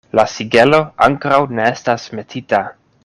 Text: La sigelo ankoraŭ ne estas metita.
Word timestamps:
La 0.19 0.23
sigelo 0.35 0.79
ankoraŭ 1.09 1.41
ne 1.59 1.69
estas 1.75 2.11
metita. 2.21 2.65